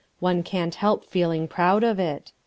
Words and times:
One 0.19 0.41
can't 0.41 0.73
help 0.73 1.05
feeling 1.05 1.47
proud 1.47 1.83
of 1.83 1.99
it. 1.99 2.31